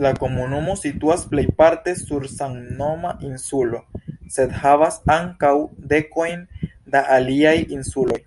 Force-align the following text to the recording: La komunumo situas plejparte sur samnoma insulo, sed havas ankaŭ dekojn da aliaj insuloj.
La 0.00 0.08
komunumo 0.22 0.72
situas 0.78 1.22
plejparte 1.28 1.94
sur 2.00 2.26
samnoma 2.32 3.12
insulo, 3.28 3.80
sed 4.34 4.52
havas 4.64 4.98
ankaŭ 5.14 5.54
dekojn 5.94 6.44
da 6.96 7.02
aliaj 7.16 7.54
insuloj. 7.78 8.20